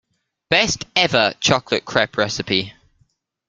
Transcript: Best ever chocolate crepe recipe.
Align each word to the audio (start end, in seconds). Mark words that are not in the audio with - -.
Best 0.49 0.85
ever 0.95 1.35
chocolate 1.41 1.85
crepe 1.85 2.17
recipe. 2.17 2.73